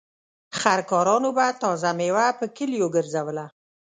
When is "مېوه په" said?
1.97-2.45